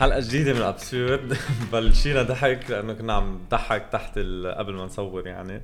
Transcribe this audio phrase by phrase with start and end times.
[0.00, 1.36] حلقة جديدة من ابسورد
[1.72, 5.62] بلشينا ضحك لأنه كنا عم نضحك تحت قبل ما نصور يعني.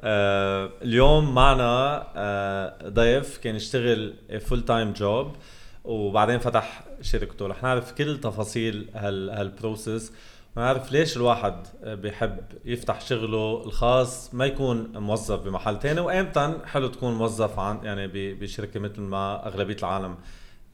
[0.00, 5.36] آه اليوم معنا آه ضيف كان يشتغل فول تايم جوب
[5.84, 7.46] وبعدين فتح شركته.
[7.46, 10.12] رح نعرف كل تفاصيل هال هالبروسيس
[10.56, 17.14] ونعرف ليش الواحد بيحب يفتح شغله الخاص ما يكون موظف بمحل تاني وامتى حلو تكون
[17.14, 20.16] موظف عن يعني بشركة مثل ما أغلبية العالم.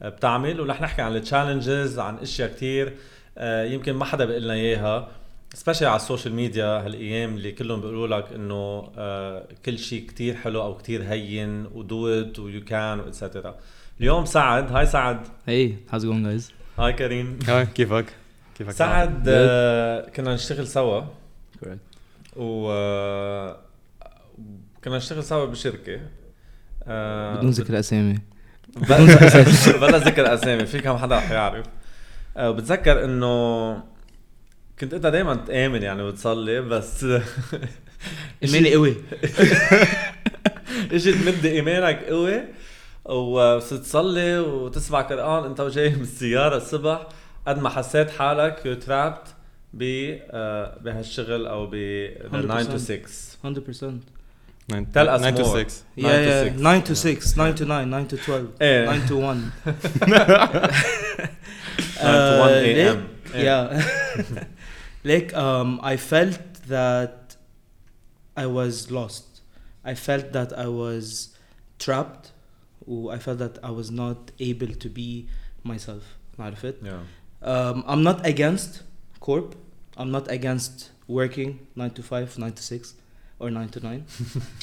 [0.01, 2.93] بتعمل ورح نحكي عن التشالنجز عن أشياء كتير
[3.37, 5.07] آه، يمكن ما حدا بيقول لنا إياها
[5.53, 10.61] سبيشلي على السوشيال ميديا هالأيام اللي كلهم بيقولوا لك إنه آه، كل شيء كتير حلو
[10.61, 13.55] أو كتير هين ودو ات ويو كان واتسترا
[13.99, 15.27] اليوم سعد هاي سعد.
[15.47, 17.39] هي هاوز جوينج جايز هاي كريم.
[17.47, 18.05] هاي كيفك؟
[18.57, 21.01] كيفك؟ سعد آه كنا نشتغل سوا.
[21.59, 21.81] كوريكت
[22.35, 23.59] و آه،
[24.83, 26.01] كنا نشتغل سوا بشركة.
[26.83, 28.15] آه بدون ذكر أسامي.
[28.75, 31.65] بلا ذكر اسامي في كم حدا رح يعرف.
[32.37, 33.73] آه بتذكر إنه
[34.79, 37.05] كنت أنت دائما تامن يعني وتصلي بس
[38.43, 38.95] ايماني قوي.
[40.91, 42.41] اجت تمد إيمانك قوي
[43.05, 47.07] وصرت تصلي وتسمع قرآن أنت وجاي من السيارة الصبح.
[47.47, 49.27] قد ما حسيت حالك يو ترابت
[49.73, 49.83] ب
[50.31, 51.75] آه، بهالشغل أو ب
[52.31, 52.99] 9 to 6
[53.43, 54.18] 100%
[54.92, 55.56] Tell us 9 to more.
[55.58, 59.16] 6 yeah, yeah, 9 to 6 9 to 9 9 to 12 ايه 9 to
[59.16, 60.32] 1 9 to
[62.00, 63.08] 1 Uh, a.m.
[63.32, 63.64] like- yeah
[65.04, 67.36] like um I felt that
[68.36, 69.24] I was lost
[69.84, 71.06] I felt that I was
[71.78, 72.32] trapped
[73.16, 75.10] I felt that I was not able to be
[75.62, 76.02] myself
[76.38, 77.00] عرفت Yeah.
[77.42, 78.82] um, I'm not against
[79.20, 79.54] corp
[79.96, 82.94] I'm not against working 9 to 5 9 to 6
[83.40, 84.02] or 9 to 9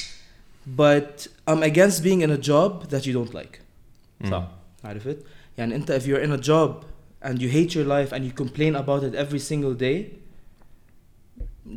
[0.81, 3.59] but I'm against being in a job that you don't like
[4.31, 4.47] صح
[4.83, 5.17] عرفت
[5.57, 6.85] يعني انت if you're in a job
[7.23, 10.05] and you hate your life and you complain about it every single day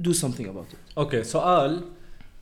[0.01, 1.83] do something about it اوكي سؤال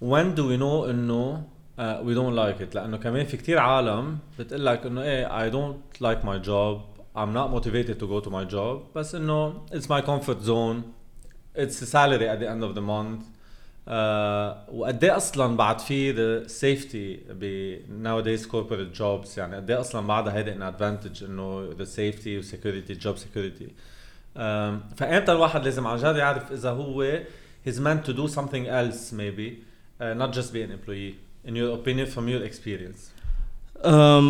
[0.01, 1.43] when do we know انه
[1.79, 5.53] uh, we don't like it لانه كمان في كتير عالم بتقول لك انه ايه I
[5.53, 6.79] don't like my job
[7.15, 10.83] I'm not motivated to go to my job بس انه it's my comfort zone
[11.57, 13.36] it's a salary at the end of the month uh,
[13.90, 19.72] آه، وقد إيه أصلا بعد في ذا سيفتي ب ناو دايز كوربريت جوبز يعني قد
[19.72, 23.68] إيه أصلا بعدها هيدا ان ادفانتج إنه ذا سيفتي وسكيورتي جوب سكيورتي
[24.96, 27.22] فايمتى الواحد لازم عن جد يعرف إذا هو
[27.66, 29.60] هيز مان تو دو سمثينغ ايلس ميبي
[30.02, 31.16] نوت جاست بي ان امبلوي
[31.48, 33.12] ان يور اوبينيون فروم يور اكسبيرينس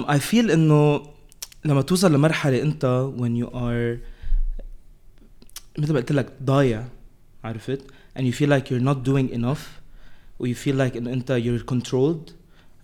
[0.10, 1.02] اي فيل إنه
[1.66, 2.86] لما توصل لمرحلة أنت
[3.18, 3.98] وين يو ار
[5.78, 6.88] مثل ما قلت لك ضايع
[7.44, 7.82] عرفت؟
[8.17, 9.61] and you feel like you're not doing enough
[10.39, 12.33] و you feel like انه انت you're controlled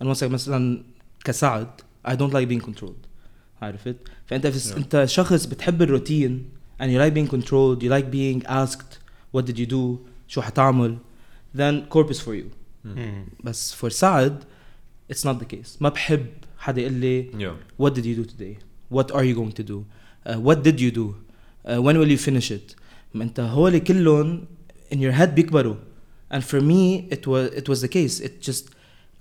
[0.01, 0.83] انا مثلا مثلا
[1.25, 1.67] كسعد
[2.07, 3.07] I don't like being controlled
[3.61, 3.95] عرفت
[4.25, 4.49] فانت Yeah.
[4.73, 4.77] yeah.
[4.77, 6.45] انت شخص بتحب الروتين
[6.81, 8.97] and you like being controlled you like being asked
[9.35, 10.97] what did you do شو حتعمل
[11.57, 12.45] then corp is for you
[13.43, 14.43] بس for سعد
[15.13, 16.25] it's not the case ما بحب
[16.57, 18.55] حدا يقول لي yeah what did you do today
[18.97, 19.77] what are you going to do
[20.29, 21.05] uh, what did you do
[21.65, 22.75] uh, when will you finish it
[23.13, 24.45] ما انت هول كلهم
[24.91, 25.75] in your head بيكبروا
[26.33, 28.65] and for me it was it was the case it just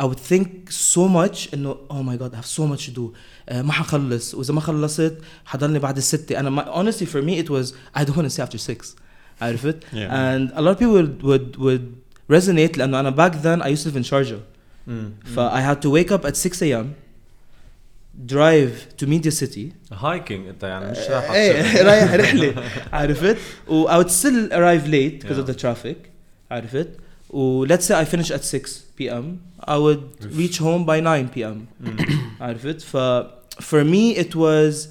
[0.00, 3.12] I would think so much انه oh my god I have so much to do
[3.50, 7.50] uh, ما حخلص واذا ما خلصت حضلني بعد الستة انا ما honestly for me it
[7.50, 8.96] was I don't want to stay after six
[9.42, 9.96] عرفت Yeah.
[9.96, 11.84] and a lot of people would would, would
[12.32, 14.40] resonate لانه انا back then I used to live in Sharjah
[14.88, 15.28] mm.
[15.34, 16.86] ف I had to wake up at 6 a.m.
[18.26, 21.86] drive to Media City hiking انت يعني مش رايح على ايه الشغل.
[21.86, 22.54] رايح رحلة
[22.92, 23.36] عرفت
[23.68, 25.52] و I would still arrive late because of Yeah.
[25.54, 25.96] the traffic
[26.50, 26.88] عرفت
[27.30, 29.24] و let's say I finish at 6 p.m.
[29.68, 31.68] I would reach home by 9 p.m.
[31.84, 32.02] Mm.
[32.40, 32.96] عرفت ف
[33.60, 34.88] for me it was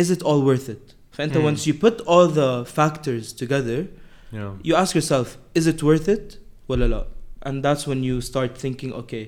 [0.00, 1.40] is it all worth it فانت Mm.
[1.40, 3.86] once you put all the factors together
[4.32, 6.36] yeah you ask yourself is it worth it
[6.68, 7.06] ولا لا
[7.46, 9.24] and that's when you start thinking okay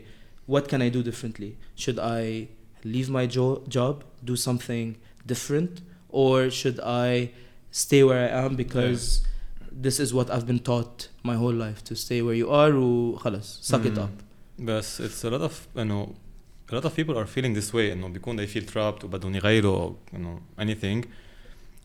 [0.52, 1.50] what can I do differently
[1.82, 2.48] should I
[2.94, 3.94] leave my jo- job
[4.30, 4.86] do something
[5.32, 5.72] different
[6.08, 7.30] or should I
[7.84, 9.02] stay where I am because
[9.86, 13.60] this is what I've been taught my whole life to stay where you are وخلص
[13.72, 13.98] suck it Mm.
[13.98, 14.10] up
[14.58, 16.14] بس it's a lot of انه
[16.70, 19.92] a lot of people are feeling this way انه بيكون they feel trapped وبدهم يغيروا
[20.14, 21.06] انه anything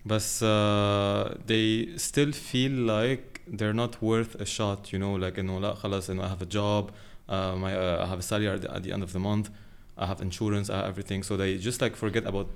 [0.06, 5.60] بس uh, they still feel like they're not worth a shot you know like انه
[5.60, 7.32] لا خلاص انه I have a job uh,
[7.64, 9.50] my, uh, I have a salary at the, at the end of the month
[9.98, 12.48] I have insurance I have everything so they just like forget about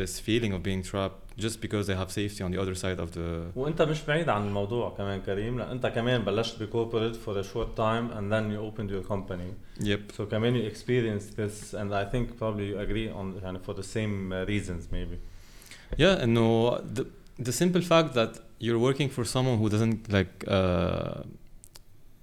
[0.00, 3.12] this feeling of being trapped just because they have safety on the other side of
[3.12, 7.44] the وانت مش بعيد عن الموضوع كمان كريم لان انت كمان بلشت بكوربريت for a
[7.44, 11.94] short time and then you opened your company yep so كمان you experienced this and
[11.94, 15.18] I think probably you agree on يعني for the same uh, reasons maybe
[15.98, 17.04] yeah انه the,
[17.42, 21.22] the simple fact that you're working for someone who doesn't like uh,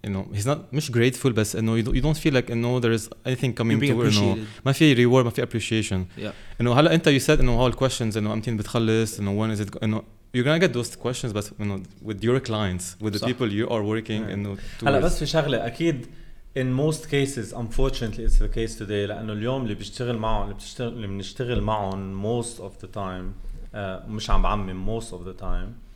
[0.08, 2.82] you know he's not مش grateful بس انه you don't- you don't feel like انه
[2.82, 4.40] there is anything coming You're being to انه appreciated.
[4.66, 6.32] ما في reward ما في appreciation Yeah.
[6.62, 9.66] انه هلا انت you said انه هول questions انه امتى بتخلص انه when is it
[9.76, 10.02] go- انه
[10.38, 13.28] you're gonna get those questions بس انه with your clients with the صح.
[13.28, 14.32] people you are working Yeah.
[14.34, 15.04] انه هلا towards.
[15.04, 16.06] بس في شغله اكيد
[16.60, 20.94] in most cases unfortunately it's the case today لانه اليوم اللي بيشتغل معهم اللي بتشتغل
[20.94, 23.26] اللي بنشتغل معهم most of the time
[23.74, 23.78] uh,
[24.10, 25.89] مش عم بعمم most of the time uh,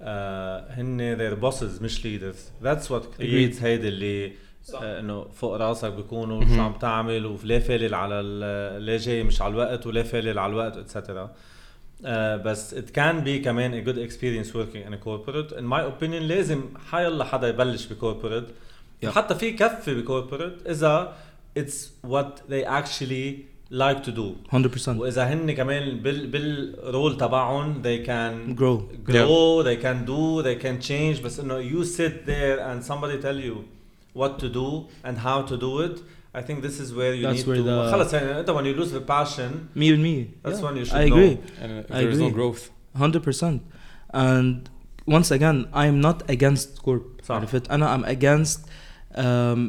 [0.00, 2.64] هن their bosses مش leaders.
[2.64, 4.28] That's what creates هيدي اللي
[4.68, 6.60] uh, إنه فوق راسك بيكونوا شو.
[6.62, 8.22] عم تعمل وليه فالل على
[8.80, 11.30] ليه جاي مش على الوقت وليه فالل على الوقت اتسترا
[11.98, 12.06] Uh,
[12.44, 15.52] بس it can be كمان good experience working in a corporate.
[15.58, 18.44] In my opinion لازم حيلا حدا يبلش بكوربوريت
[19.04, 19.08] Yeah.
[19.08, 21.16] حتى في كفي بكوربوريت إذا
[21.58, 23.34] it's what they actually
[23.71, 28.81] like to do 100% واذا هن كمان بال بالرول تبعهم they can grow
[29.11, 33.39] grow they can do they can change بس انه you sit there and somebody tell
[33.39, 33.55] you
[34.19, 35.99] what to do and how to do it
[36.35, 38.65] I think this is where you That's need where to the- خلص يعني انت when
[38.65, 40.65] you lose the passion me and me That's yeah.
[40.65, 42.37] when you should I agree and if I there is no agree.
[42.39, 42.61] growth
[42.97, 43.59] 100%
[44.13, 44.69] and
[45.17, 47.31] once again I'm not against corp صح.
[47.35, 48.59] عرفت انا I'm against
[49.15, 49.59] um,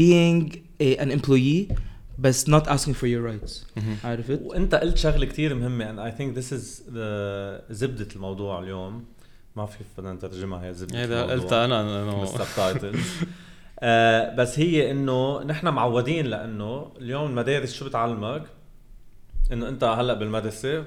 [0.00, 0.40] being
[0.80, 1.62] a, an employee
[2.19, 3.65] بس not asking for your rights.
[4.03, 9.05] عرفت وانت قلت شغلة كثير مهمة and I think this is the زبدة الموضوع اليوم.
[9.55, 11.43] ما في بدنا نترجمها هي زبدة هذا الموضوع.
[11.43, 12.25] قلتها أنا انه
[13.79, 18.43] آه بس هي إنه نحن معودين لإنه اليوم المدارس شو بتعلمك؟
[19.51, 20.85] إنه أنت هلأ بالمدرسة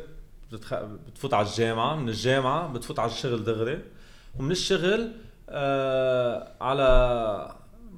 [0.48, 0.74] بتتخ...
[0.74, 3.78] بتفوت على الجامعة من الجامعة بتفوت على الشغل دغري.
[4.38, 5.12] ومن الشغل
[5.48, 7.56] آه على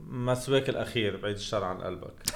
[0.08, 2.12] مسواك الأخير بعيد الشر عن قلبك.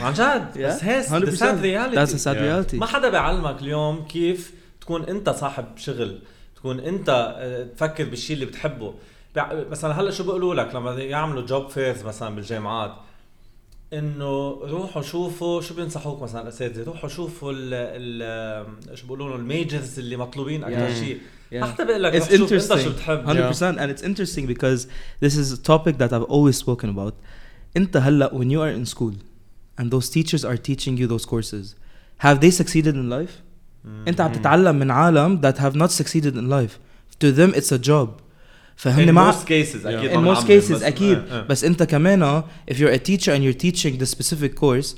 [0.00, 1.96] وعن جد بس هي 100% the sad reality.
[1.96, 2.70] That's a sad Yeah.
[2.70, 2.74] reality.
[2.74, 6.18] ما حدا بيعلمك اليوم كيف تكون انت صاحب شغل
[6.56, 8.94] تكون انت آه، تفكر بالشيء اللي بتحبه.
[9.70, 12.92] مثلا هلأ شو بيقولوا لك لما يعملوا جوب فيرز مثلا بالجامعات؟
[13.92, 19.98] إنه روحوا شوفوا شو بينصحوك مثلا الاساتذه روحوا شوفوا ال ال شو بيقولوا لهم الميجرز
[19.98, 20.98] اللي مطلوبين أكثر Yeah.
[21.04, 21.18] شيء
[21.52, 21.54] Yeah.
[21.54, 22.84] ما حدا بيقول لك It's روح شوف أنت interesting.
[22.84, 23.26] شو بتحب.
[23.26, 24.86] 100% and it's interesting because
[25.24, 27.12] this is a topic that I've always spoken about.
[27.76, 29.12] أنت هلأ when you are in school
[29.81, 31.65] and those teachers are teaching you those courses
[32.25, 33.31] have they succeeded in life
[33.85, 34.05] مم.
[34.07, 36.71] انت عم تتعلم من عالم that have not succeeded in life
[37.23, 38.07] to them it's a job
[38.75, 41.47] فهن in ما most cases اكيد in ما most بنعمم، cases بس- اكيد آه، آه.
[41.47, 44.95] بس انت كمان if you're a teacher and you're teaching the specific course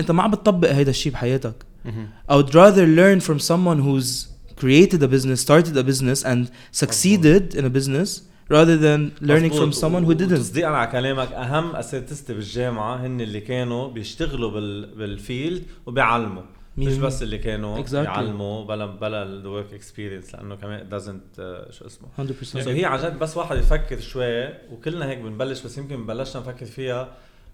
[0.00, 1.54] انت ما عم بتطبق هيدا الشيء بحياتك
[1.84, 2.08] مهم.
[2.30, 4.26] I would rather learn from someone who's
[4.62, 6.40] created a business, started a business, and
[6.82, 8.10] succeeded in a business
[8.51, 10.31] rather than learning from someone who didn't.
[10.33, 16.43] وتصديقا على كلامك أهم اساتذتي بالجامعة هن اللي كانوا بيشتغلوا بال بالفيلد وبيعلموا
[16.77, 17.93] مش بس اللي كانوا Exactly.
[17.93, 22.43] يعلموا بلا بلا الورك اكسبيرينس لأنه كمان doesn't uh, شو اسمه 100%.
[22.43, 26.65] سو هي عن جد بس واحد يفكر شوي وكلنا هيك بنبلش بس يمكن بلشنا نفكر
[26.65, 27.07] فيها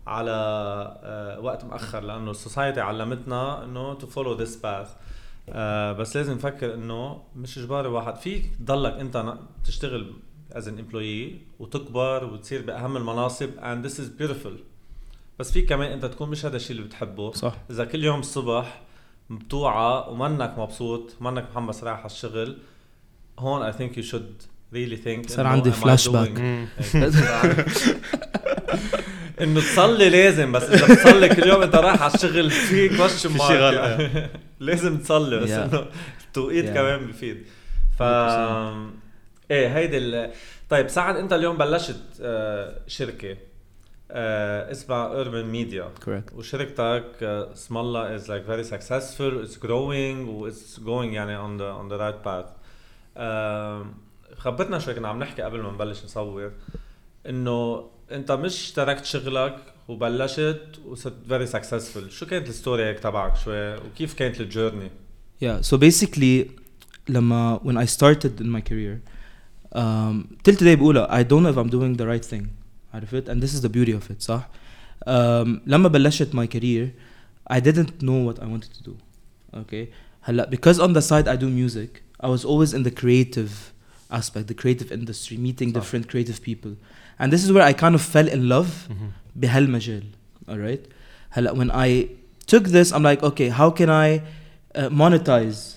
[0.08, 0.32] على
[1.40, 4.88] uh, وقت مأخر لأنه السوسايتي علمتنا إنه تو فولو ذيس باث
[6.00, 9.34] بس لازم نفكر إنه مش إجباري واحد فيك تضلك أنت
[9.66, 10.14] تشتغل
[10.62, 14.52] as an employee وتكبر وتصير بأهم المناصب and this is beautiful
[15.40, 18.82] بس فيك كمان أنت تكون مش هذا الشيء اللي بتحبه صح إذا كل يوم الصبح
[19.30, 22.58] بتوعى ومنك مبسوط منك محمس رايح على الشغل
[23.40, 26.68] هون I think you should really think صار إنه عندي صار عندي-
[29.42, 33.38] إنه تصلي لازم بس إذا بتصلي كل يوم أنت رايح على الشغل في question في
[33.38, 33.74] mark شي غلط.
[33.78, 34.30] يعني.
[34.60, 35.50] لازم تصلي بس.
[35.50, 35.86] إنه
[36.28, 36.66] التوقيت.
[36.74, 37.46] كمان بفيد
[37.98, 39.07] ف 100%.
[39.52, 40.32] إيه هيدي ال...
[40.70, 43.38] طيب سعد أنت اليوم بلشت آه، شركة
[44.12, 46.34] آه، اسمها اوربن ميديا correct.
[46.36, 49.46] وشركتك آه، اسم الله is like very successful.
[49.48, 52.50] It's growing و it's going يعني the on the right path.
[53.18, 53.94] آم،
[54.38, 56.52] خبرنا شوي كنا عم نحكي قبل ما نبلش نصور
[57.30, 62.10] إنه أنت مش تركت شغلك وبلشت وصرت very successful.
[62.10, 64.92] شو كانت الستوري هيك تبعك شوي؟ وكيف كانت الجيرني
[65.44, 66.48] yeah so basically
[67.10, 69.17] لما when I started in my career
[69.73, 72.47] um, till today بقولها I don't know if I'm doing the right thing
[72.95, 74.49] عرفت and this is the beauty of it صح
[75.07, 76.89] um, لما بلشت my career
[77.51, 78.97] I didn't know what I wanted to do
[79.55, 79.87] okay
[80.23, 83.73] هلا because on the side I do music I was always in the creative
[84.11, 85.75] aspect the creative industry meeting صح.
[85.81, 86.73] different creative people
[87.19, 89.11] and this is where I kind of fell in love مهم.
[89.37, 90.03] بهالمجال
[90.49, 90.81] alright
[91.31, 92.09] هلا when I
[92.47, 94.21] took this I'm like okay how can I
[94.75, 95.76] uh, monetize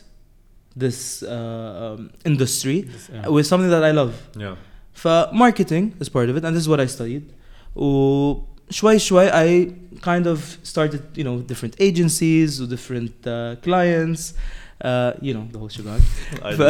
[0.79, 3.27] this uh, um, industry Yes, yeah.
[3.27, 4.55] with something that I love yeah.
[4.95, 7.31] فmarketing is part of it and this is what I studied
[7.75, 14.33] وشوي شوي I kind of started you know different agencies with different uh, clients
[14.81, 16.01] uh, you know the whole shebang
[16.43, 16.61] I ف...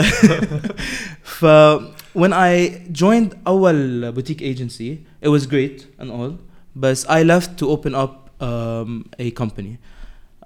[1.39, 1.45] ف
[2.13, 6.37] when I joined أول boutique agency it was great and all
[6.75, 9.79] but I left to open up um, a company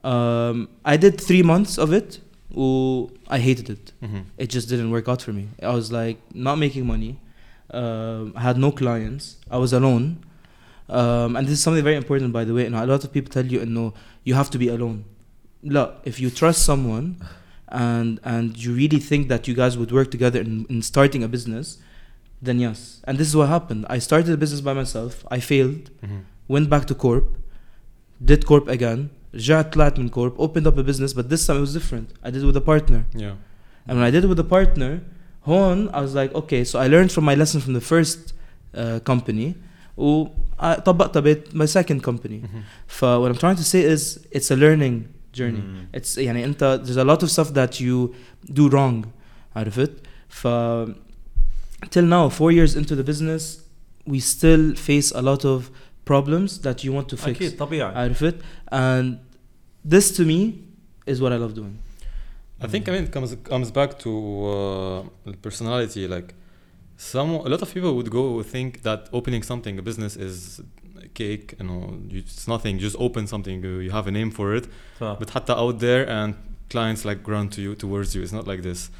[0.03, 2.19] um, I did three months of it
[2.56, 3.92] Ooh, I hated it.
[4.02, 4.20] Mm-hmm.
[4.38, 5.48] It just didn't work out for me.
[5.62, 7.18] I was like not making money.
[7.70, 9.38] Um, I had no clients.
[9.50, 10.24] I was alone.
[10.88, 12.68] Um, and this is something very important, by the way.
[12.68, 15.04] You a lot of people tell you, and no, you have to be alone.
[15.62, 17.16] Look, if you trust someone,
[17.68, 21.28] and and you really think that you guys would work together in, in starting a
[21.28, 21.78] business,
[22.40, 23.00] then yes.
[23.04, 23.86] And this is what happened.
[23.88, 25.24] I started a business by myself.
[25.30, 25.90] I failed.
[26.02, 26.18] Mm-hmm.
[26.48, 27.36] Went back to corp.
[28.22, 31.61] Did corp again رجعت طلعت من corp opened up a business but this time it
[31.67, 33.35] was different I did it with a partner Yeah.
[33.87, 34.99] and when I did it with a partner
[35.45, 38.19] هون I was like okay so I learned from my lesson from the first
[38.75, 39.53] uh, company
[39.97, 40.25] و
[40.59, 42.61] I طبقتها بيت my second company Mhm.
[42.87, 44.95] ف what I'm trying to say is it's a learning
[45.39, 45.97] journey Mm.
[45.99, 48.13] it's يعني انت there's a lot of stuff that you
[48.53, 49.05] do wrong
[49.55, 49.91] عرفت
[50.29, 50.47] ف
[51.89, 53.43] till now four years into the business
[54.07, 55.69] we still face a lot of
[56.05, 58.35] problems that you want to fix اكيد طبيعي عرفت
[58.71, 59.05] and
[59.83, 60.39] this to me
[61.05, 61.79] is what I love doing
[62.61, 66.07] I think I mean it comes comes back to uh, personality.
[66.07, 66.33] Like
[66.97, 70.61] some a lot of people would go think that opening something a business is
[71.13, 71.55] cake.
[71.59, 72.77] You know, you, it's nothing.
[72.79, 73.63] Just open something.
[73.63, 74.67] You you have a name for it.
[74.99, 75.17] صح.
[75.19, 76.35] But حتى out there and
[76.69, 78.21] clients like run to you towards you.
[78.21, 78.91] It's not like this.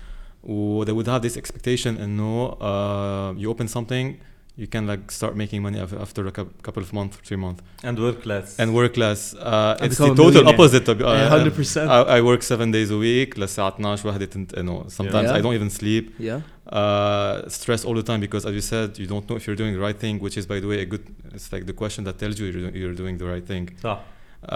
[0.41, 4.21] Or they would have this expectation and no, uh, you open something,
[4.61, 7.61] you can like start making money af- after a cou- couple of months, three months,
[7.87, 9.21] and work less and work less.
[9.33, 10.53] Uh, And it's become the a total millionaire.
[10.55, 10.83] opposite.
[10.89, 11.87] To be, Yeah, uh, 100%.
[11.97, 13.29] I, I work seven days a week.
[13.39, 15.37] للساعة 12 واحدة تنت, you know, sometimes Yeah.
[15.37, 16.05] I don't even sleep.
[16.29, 16.39] yeah
[16.71, 19.73] Uh, stress all the time because, as you said, you don't know if you're doing
[19.77, 21.03] the right thing, which is, by the way, a good.
[21.35, 23.65] It's like the question that tells you you're, do- you're doing the right thing.
[23.87, 23.97] صح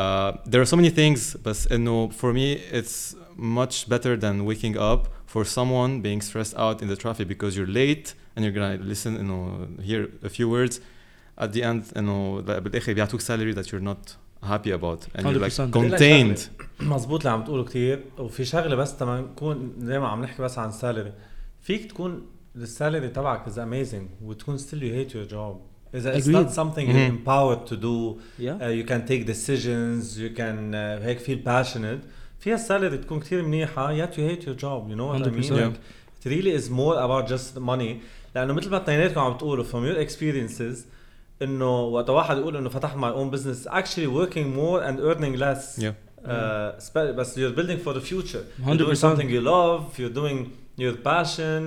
[0.02, 2.46] Uh, there are so many things, but you know, for me,
[2.80, 2.96] it's
[3.38, 5.02] much better than waking up
[5.34, 9.12] for someone being stressed out in the traffic because you're late and you're gonna listen,
[9.22, 10.75] you know, hear a few words.
[11.38, 15.25] At the end, you know, لا- بالآخر بيعطوك salary that you're not happy about and
[15.25, 15.72] you're like 100%.
[15.74, 16.40] contained.
[16.80, 20.70] مزبوط اللي عم تقوله كتير وفي شغله بس تما نكون دائما عم نحكي بس عن
[20.70, 21.13] السالري
[21.62, 22.25] فيك تكون
[22.56, 25.56] السالري تبعك is amazing وتكون still you hate your job
[25.96, 26.34] إذا it's Agreed.
[26.34, 27.18] not something you're Mhm.
[27.25, 32.02] empowered to do yeah uh, you can take decisions you can uh, هيك feel passionate
[32.40, 35.42] فيها السالري تكون كتير منيحة yet you hate your job you know what I mean
[35.42, 35.50] 100%.
[35.50, 35.75] like,
[36.25, 38.00] it really is more about just money
[38.35, 40.78] لأنه مثل ما اثنيناتكم عم تقولوا from your experiences
[41.42, 45.78] انه وقت واحد يقول انه فتحت my own business actually working more and earning less
[45.78, 45.92] Yeah.
[46.25, 46.73] uh,
[47.16, 48.45] but you're building for the future.
[48.66, 48.78] You're 100%.
[48.78, 49.83] doing something you love.
[49.99, 50.38] You're doing
[50.76, 51.61] your passion.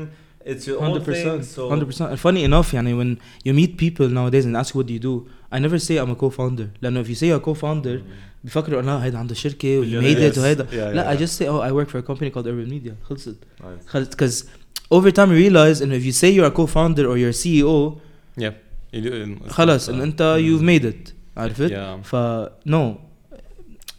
[0.51, 1.41] It's your own thing.
[1.41, 4.85] 100% So 100% and funny enough يعني when you meet people nowadays and ask what
[4.87, 7.54] do you do I never say I'm a co-founder لأنه if you say you're a
[7.54, 8.00] co-founder
[8.44, 10.38] بيفكروا انه لا هيدا عنده شركة و he made it Yes.
[10.38, 12.68] وهيدا Yeah, لا yeah, I just say oh I work for a company called Urban
[12.70, 13.86] Media خلصت Nice.
[13.88, 14.44] خلصت because
[14.94, 17.98] over time you realize انه if you say you're a co-founder or you're a CEO
[18.40, 18.52] Yeah.
[18.94, 22.02] You do- it's خلص not, ان uh, انت you've made it عرفت Yeah.
[22.06, 22.16] ف
[22.68, 22.94] no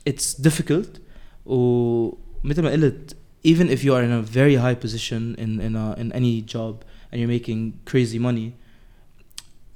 [0.10, 1.00] it's difficult
[1.46, 3.16] ومثل ما قلت
[3.48, 6.74] even if you are in a very high position in in a, in any job
[7.12, 7.60] and you're making
[7.92, 8.48] crazy money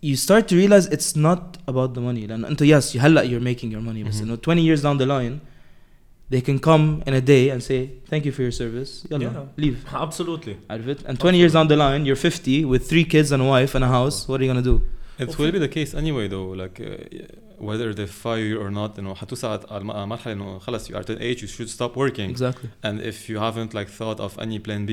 [0.04, 3.68] you start to realize it's not about the money لأن انت yes هلا you're making
[3.72, 4.22] your money بس Mhm.
[4.24, 5.40] انه 20 years down the line
[6.34, 9.64] they can come in a day and say thank you for your service يلا Yeah.
[9.64, 10.56] leave Absolutely.
[10.70, 13.76] عرفت and 20 years down the line you're 50 with three kids and a wife
[13.76, 14.80] and a house what are you gonna do
[15.24, 16.92] It will be the case anyway though like uh,
[17.70, 21.00] whether they fire you or not انه حتوصل على الم- مرحلة انه خلص you are
[21.04, 24.32] at an age you should stop working exactly and if you haven't like thought of
[24.46, 24.92] any plan B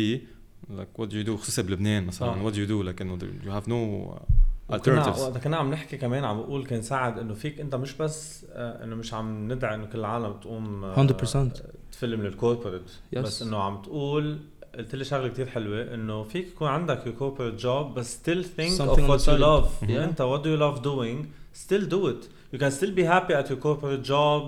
[0.78, 2.42] like what do you do خصوصا بلبنان مثلا صح.
[2.44, 3.72] what do you do like انه there- you have no
[4.18, 7.75] uh, وكنا alternatives وقت كنا عم نحكي كمان عم بقول كان ساعد انه فيك انت
[7.75, 11.61] مش بس آه، انه مش عم ندعي انه كل العالم تقوم آه، 100%.
[11.91, 12.81] تفلم للكوربريت
[13.15, 13.19] Yes.
[13.19, 14.39] بس انه عم تقول
[14.77, 18.77] قلت لي شغله كثير حلوة انه فيك يكون عندك your corporate job بس still think
[18.81, 19.89] Something of what you love Mhm.
[19.89, 21.25] انت what do you love doing
[21.67, 24.41] still do it you can still be happy at your corporate job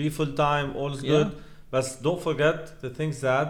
[0.00, 1.10] be full time all is Yeah.
[1.10, 1.28] good
[1.74, 3.48] but don't forget the things that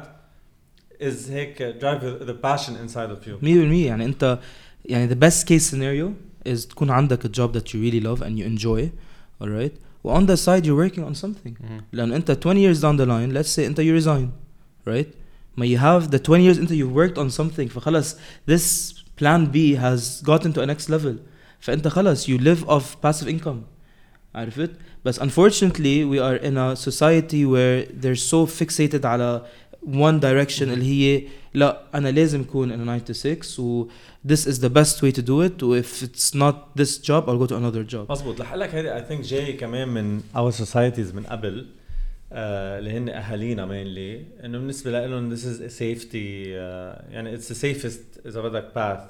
[1.09, 4.39] is هيك drive the- the passion inside of you 100% يعني انت
[4.86, 6.12] يعني the best case scenario
[6.50, 8.90] is تكون عندك a job that you really love and you enjoy
[9.44, 9.72] alright
[10.04, 11.84] و on the side you're working on something Mhm.
[11.94, 14.28] لأن انت 20 years down the line let's say انت you resign
[14.94, 15.08] right
[15.58, 18.16] ما you have the 20 years انت you've worked on something فخلص
[18.52, 21.14] this plan B has gotten to a next level
[21.60, 23.62] فانت خلص you live off passive income
[24.36, 24.72] عرفت
[25.06, 29.46] بس unfortunately we are in a society where they're so fixated على
[29.86, 31.24] one direction اللي هي
[31.54, 33.88] لا انا لازم اكون in a 9 to 6 و
[34.28, 37.40] this is the best way to do it و if it's not this job I'll
[37.40, 41.14] go to another job مزبوط رح لك هيدي اي ثينك جاي كمان من اور سوسايتيز
[41.16, 41.68] من قبل
[42.32, 47.46] آه، اللي هن اهالينا مينلي انه بالنسبه لهم this is a safety uh, يعني it's
[47.48, 49.02] the safest اذا بدك path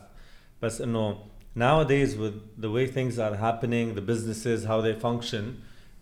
[0.62, 1.18] بس انه
[1.58, 5.44] nowadays with the way things are happening the businesses how they function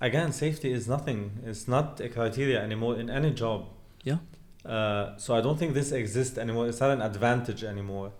[0.01, 3.59] again safety is nothing it's not a criteria anymore in any job
[4.11, 4.17] Yeah.
[4.67, 8.11] uh, so I don't think this exists anymore it's not an advantage anymore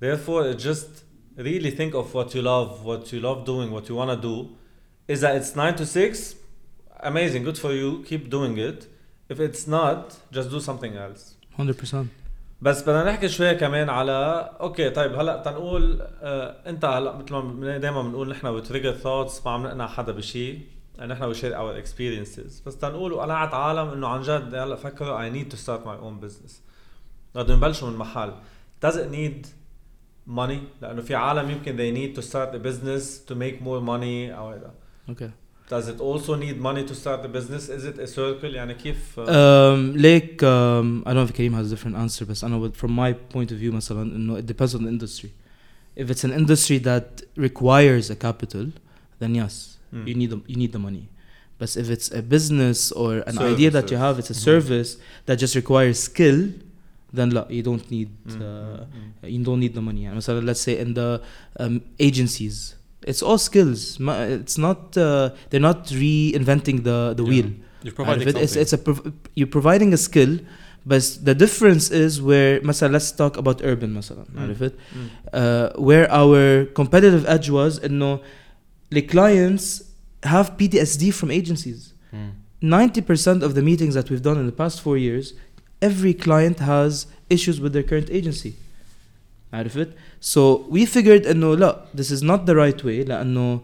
[0.00, 1.04] therefore it just
[1.36, 4.36] really think of what you love what you love doing what you want to do
[5.08, 6.34] is that it's 9 to 6
[7.00, 8.86] amazing good for you keep doing it
[9.28, 12.06] if it's not just do something else 100%
[12.62, 17.78] بس بدنا نحكي شوي كمان على اوكي طيب هلا تنقول آه انت هلا مثل ما
[17.78, 20.60] دائما بنقول نحن وتريجر ثوتس ما عم نقنع حدا بشيء
[21.06, 25.30] نحن وي شير اور اكسبيرينسز بس تنقول وقنعت عالم انه عن جد هلا فكروا اي
[25.30, 26.62] نيد تو ستارت ماي اون بزنس
[27.34, 28.32] بدهم يبلشوا من محل
[28.86, 29.46] does it need
[30.28, 34.36] money لانه في عالم يمكن they need to start a business to make more money
[34.36, 34.70] او هيدا
[35.10, 35.30] okay
[35.70, 39.20] does it also need money to start a business is it a circle يعني كيف
[39.20, 42.70] um, like um, I don't know if Kareem has a different answer but I know
[42.82, 45.30] from my point of view مثلا انه it depends on the industry
[45.96, 48.66] if it's an industry that requires a capital
[49.20, 50.04] then yes Hmm.
[50.08, 51.04] you need the, you need the money
[51.60, 54.04] but if it's a business or an idea that you Services.
[54.06, 54.48] have it's a Mhm.
[54.50, 54.90] service
[55.26, 56.38] that just requires skill
[57.18, 59.30] then لا, you don't need Mm, uh, mm, mm.
[59.34, 61.20] you don't need the money يعني مثلا let's say in the
[61.62, 62.56] um, agencies
[63.10, 67.30] it's all skills Ma- it's not uh, they're not reinventing the the Yeah.
[67.32, 67.48] wheel
[67.84, 68.36] You're عارف providing it?
[68.44, 68.62] It's, something.
[68.62, 70.32] it's a prov- you're providing a skill
[70.90, 74.38] but the difference is where مثلا let's talk about urban مثلا Mm.
[74.38, 74.72] عارف it?
[74.74, 74.96] Mm.
[75.34, 78.20] Uh, where our competitive edge was انه
[78.90, 79.64] the clients
[80.24, 81.80] have PTSD from agencies
[82.14, 82.32] Mm.
[82.62, 85.32] 90% of the meetings that we've done in the past four years
[85.80, 88.52] every client has issues with their current agency
[89.52, 89.94] عارف it?
[90.20, 93.60] so we figured انه لا this is not the right way لانه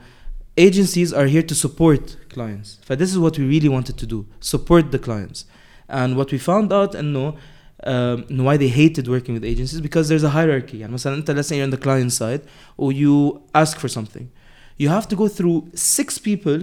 [0.59, 4.25] agencies are here to support clients ف this is what we really wanted to do
[4.41, 5.45] support the clients
[5.89, 7.35] and what we found out انه
[7.85, 11.31] um, and why they hated working with agencies because there's a hierarchy يعني مثلا انت
[11.31, 12.41] let's say you're on the client side
[12.77, 14.27] or you ask for something
[14.83, 16.61] you have to go through six people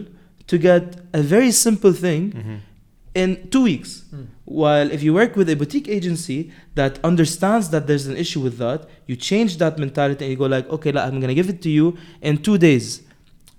[0.48, 2.58] to get a very simple thing Mhm.
[3.22, 3.92] in two weeks.
[4.14, 4.26] Mm.
[4.62, 6.40] While if you work with a boutique agency
[6.80, 10.50] that understands that there's an issue with that, you change that mentality and you go
[10.56, 11.86] like, okay, like, I'm gonna give it to you
[12.22, 12.86] in two days.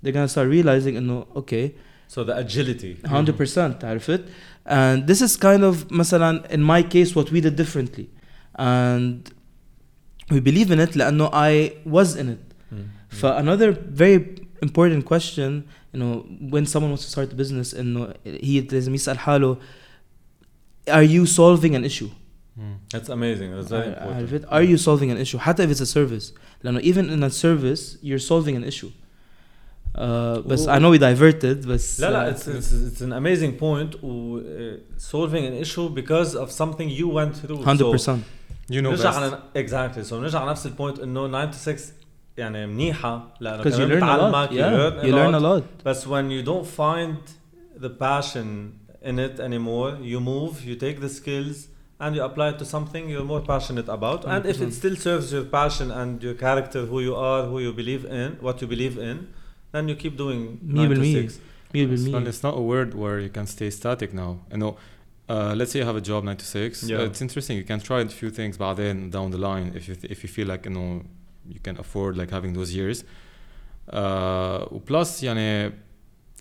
[0.01, 1.65] They're gonna start realizing, no, okay,
[2.07, 4.21] so the agility 100% عارف it
[4.65, 8.07] and this is kind of مثلا in my case what we did differently
[8.57, 9.29] and
[10.31, 12.39] we believe in it لأنه I was in it
[12.73, 12.75] Mm.
[13.09, 14.19] ف another very
[14.61, 19.19] important question you know when someone wants to start a business انه هي لازم يسأل
[19.19, 19.57] حاله
[20.89, 22.09] are you solving an issue
[22.59, 22.77] Mm.
[22.91, 23.49] That's amazing.
[23.55, 24.15] That's very important.
[24.15, 27.23] عارف it are you solving an issue حتى if it's a service لأنه even in
[27.23, 28.89] a service you're solving an issue
[29.95, 29.99] uh,
[30.47, 34.03] بس I know we diverted بس لا لا uh, it's, it's, it's an amazing point
[34.03, 38.17] و uh, solving an issue because of something you went through 100%
[38.69, 39.15] You know نرجع best.
[39.15, 41.81] على exactly so نرجع على نفس البوينت انه 9 to 6
[42.37, 45.63] يعني منيحة لأنه because you كمان learn a lot بتعلمك yeah you learn a lot
[45.83, 47.17] But when you don't find
[47.79, 48.47] the passion
[49.01, 51.67] in it anymore, you move, you take the skills,
[51.99, 54.25] and you apply it to something you're more passionate about.
[54.25, 54.73] And if it 100%.
[54.73, 58.61] still serves your passion and your character, who you are, who you believe in, what
[58.61, 59.27] you believe in,
[59.71, 61.27] then you keep doing مية 9 to بالمية.
[61.27, 61.39] 6.
[61.73, 64.39] مية It's not, بالمية it's not a word where you can stay static now.
[64.51, 64.77] You know,
[65.29, 66.83] uh, let's say you have a job 9 to 6.
[66.83, 66.97] Yeah.
[66.97, 67.57] Uh, it's interesting.
[67.57, 70.47] You can try a few things بعدين down the line if you, if you feel
[70.47, 71.03] like you know
[71.49, 73.03] you can afford like having those years.
[73.89, 75.69] Uh, plus يعني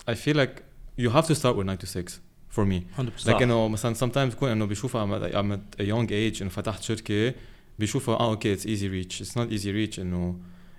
[0.08, 0.62] I feel like
[0.98, 2.80] you have to start with 9 to 6 for me.
[2.98, 6.40] 100% like انه مثلا sometimes بكون انه بيشوفها I'm at, I'm at a young age
[6.42, 7.34] انه فتحت شركه
[7.78, 10.36] بيشوفها اه اوكي it's easy reach it's not easy reach انه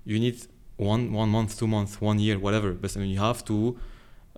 [0.10, 0.36] you need
[0.82, 3.74] one one month two months one year whatever بس انه you have to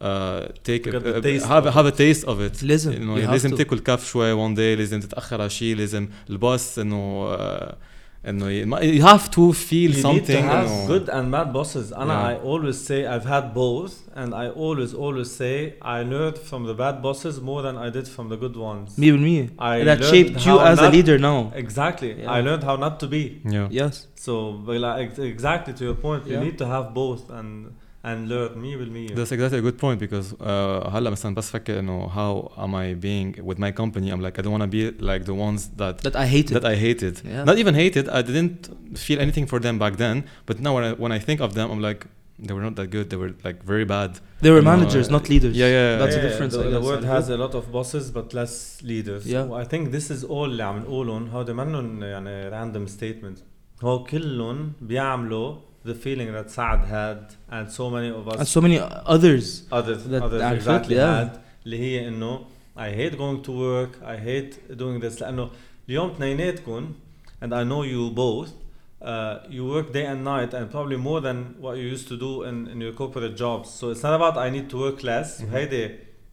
[0.02, 2.64] uh, take To a, get the a- taste have, of have a taste of it
[2.64, 3.58] لازم انه you have لازم to.
[3.58, 7.74] تاكل كف شوي one day لازم تتاخر على شيء لازم الباص انه uh,
[8.28, 11.32] انه ي- ما- you have to feel You need to something have إنه- good and
[11.32, 11.88] bad bosses.
[12.00, 12.30] And Yeah.
[12.30, 15.56] I always say I've had both, and I always, always say
[15.96, 18.88] I learned from the bad bosses more than I did from the good ones.
[18.98, 22.12] 100% I that learned shaped you how as a not- leader now Exactly.
[22.22, 22.36] Yeah.
[22.36, 23.24] I learned how not to be.
[23.56, 23.94] yeah yes
[24.26, 24.34] So,
[24.66, 26.46] but like, ex- exactly to your point, you Yeah.
[26.48, 27.50] need to have both and
[28.10, 29.04] and learn me will me.
[29.18, 32.94] That's exactly a good point because uh, هلا مثلا بس فكر انه how am I
[33.06, 35.96] being with my company I'm like I don't want to be like the ones that
[36.08, 37.44] that I hated that I hated Yeah.
[37.50, 38.62] not even hated I didn't
[39.06, 40.16] feel anything for them back then
[40.48, 42.02] but now when I, when I think of them I'm like
[42.48, 43.06] they were not that good.
[43.12, 44.12] They were like very bad.
[44.46, 45.54] They were No, managers, uh, not leaders.
[45.62, 45.98] yeah, yeah.
[46.02, 46.54] That's Yeah, the difference.
[46.56, 46.88] The, I the guess.
[46.88, 48.54] world has a lot of bosses but less
[48.92, 49.24] leaders.
[49.36, 49.62] Yeah.
[49.64, 53.40] I think this is all اللي عم نقولهم هودي منهم يعني random statements.
[53.84, 57.20] هو كلهم بيعملوا the feeling that Saad had
[57.52, 58.78] and so many of us and so many
[59.16, 59.46] others.
[59.72, 61.24] others that others عرفت؟ exactly yeah.
[61.26, 62.40] had اللي هي انه
[62.78, 65.50] I hate going to work I hate doing this لانه
[65.90, 66.94] اليوم اثنيناتكم
[67.44, 68.50] and I know you both
[69.02, 72.44] uh, you work day and night and probably more than what you used to do
[72.44, 75.90] in, in your corporate jobs so it's not about I need to work less وهيدي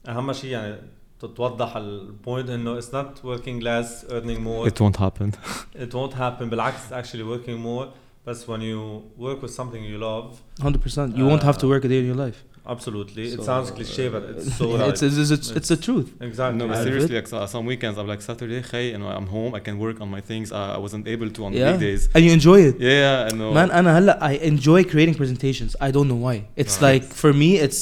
[0.09, 0.77] اهم شيء يعني
[1.21, 5.33] تتوضح البوينت انه it's not working less earning more It won't happen.
[5.75, 7.87] it won't happen بالعكس it's actually working more
[8.27, 8.81] but when you
[9.27, 10.27] work with something you love
[10.61, 11.17] 100%.
[11.19, 12.39] You won't have to Uh, work a day in your life.
[12.75, 15.79] absolutely it So, sounds cliche but it's so Yeah, right it's, it's, it's, it's, the
[15.87, 16.09] truth.
[16.29, 19.11] exactly no, but عرفت؟ seriously, like so- some weekends I'm like Saturday, hey, you know,
[19.19, 19.51] I'm home.
[19.59, 20.47] I can work on my things.
[20.61, 21.71] I, I wasn't able to on the Yeah.
[21.73, 22.03] weekdays.
[22.15, 22.75] And you enjoy it.
[22.87, 23.51] Yeah, yeah, I know.
[23.59, 25.71] Man, أنا هلا I enjoy creating presentations.
[25.81, 26.37] I don't know why.
[26.63, 26.87] It's Nice.
[26.89, 27.81] like for me, it's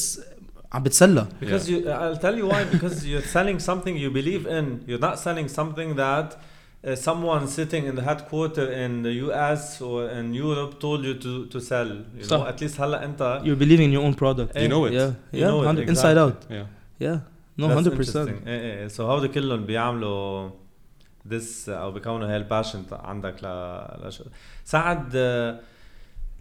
[0.72, 1.26] عم بتسلى.
[1.40, 2.64] Because you, I'll tell you why.
[2.74, 4.66] Because you're selling something you believe in.
[4.88, 6.28] You're not selling something that
[6.83, 9.81] uh, someone sitting in the headquarter in the U.S.
[9.81, 11.87] or in Europe told you to to sell.
[11.87, 12.47] You know, صح.
[12.47, 13.41] at least هلا أنت.
[13.43, 14.55] You're believing in your own product.
[14.55, 14.93] You know it.
[14.93, 16.21] Yeah, You yeah, know it, 100 inside exactly.
[16.21, 16.45] out.
[16.49, 16.65] yeah.
[16.99, 17.19] Yeah,
[17.57, 17.91] no, That's 100%.
[17.91, 18.47] interesting.
[18.47, 18.87] إيه إيه.
[18.87, 20.49] So هودي كلهم بيعملوا
[21.29, 23.47] this أو بيكونوا هاي الباشن عندك ل
[24.07, 24.23] لش...
[24.65, 25.59] سعد آه،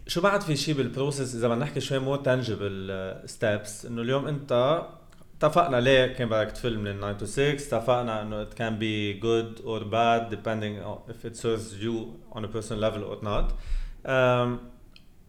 [0.07, 4.81] شو بعد في شيء بالبروسيس اذا بدنا نحكي شوي مور تانجبل ستيبس انه اليوم انت
[5.39, 7.39] اتفقنا ليه كان بدك تفل من 9 to 6
[7.77, 11.95] اتفقنا انه it can be good or bad depending on if it serves you
[12.37, 13.51] on a personal level or not
[14.05, 14.57] um,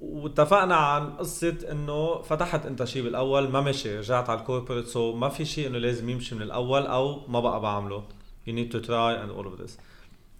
[0.00, 5.16] واتفقنا عن قصة انه فتحت انت شيء بالاول ما مشي رجعت على الكوربريت سو so
[5.16, 8.02] ما في شيء انه لازم يمشي من الأول أو ما بقى بعمله
[8.48, 9.70] you need to try and all of this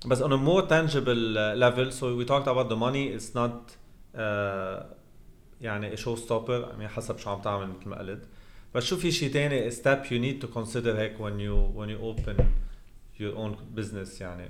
[0.06, 3.76] بس on a more tangible uh, level so we talked about the money it's not
[4.16, 4.82] uh,
[5.60, 8.22] يعني a showstopper يعني حسب شو عم تعمل مثل ما قلت
[8.75, 11.99] بس شو في شيء تاني step you need to consider هيك when you when you
[12.03, 12.43] open
[13.19, 14.47] your own business يعني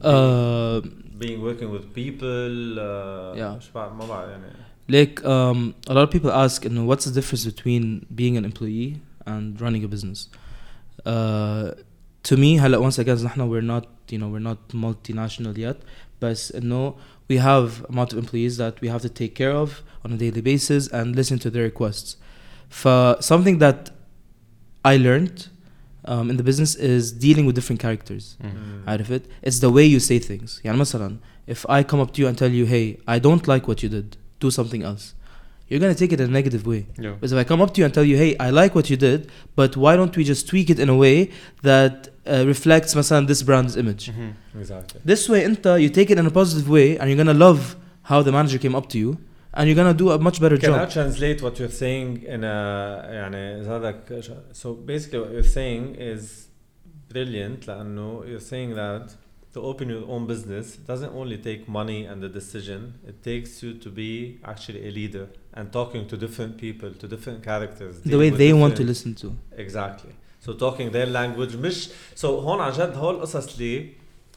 [0.00, 0.80] Uh,
[1.18, 3.56] being working with people uh, Yeah.
[3.56, 4.52] مش بعرف ما بعرف يعني
[4.90, 8.44] like um, a lot of people ask, you know, what's the difference between being an
[8.44, 10.28] employee and running a business?
[11.04, 11.72] Uh,
[12.22, 15.76] to me, هلا once again, نحن we're not, you know, we're not multinational yet,
[16.20, 16.96] but you know,
[17.28, 20.40] we have amount of employees that we have to take care of on a daily
[20.40, 22.16] basis and listen to their requests.
[22.72, 23.90] For something that
[24.84, 25.48] I learned
[26.04, 28.36] um, in the business is dealing with different characters.
[28.42, 28.86] Mm.
[28.92, 32.12] out of it it's the way you say things يعني مثلا if I come up
[32.14, 35.14] to you and tell you hey I don't like what you did do something else
[35.68, 37.14] you're gonna take it in a negative way Yeah.
[37.20, 38.96] but if I come up to you and tell you hey I like what you
[39.08, 39.20] did
[39.60, 41.30] but why don't we just tweak it in a way
[41.70, 41.94] that
[42.26, 44.32] uh, reflects مثلا this brand's image Mhm.
[44.60, 47.60] exactly this way انت you take it in a positive way and you're gonna love
[48.10, 49.10] how the manager came up to you
[49.54, 52.44] and you're gonna do a much better Can I job translate what you're saying in
[52.44, 52.58] a
[53.10, 56.48] يعني إذا هذاك so basically what you're saying is
[57.12, 59.16] brilliant لأنه you're saying that
[59.54, 62.80] to open your own business doesn't only take money and the decision
[63.10, 67.42] it takes you to be actually a leader and talking to different people to different
[67.42, 69.28] characters the dealing way with they want to different- listen to
[69.64, 70.12] exactly
[70.44, 71.88] so talking their language مش
[72.22, 73.88] so هون عن جد هول القصص اللي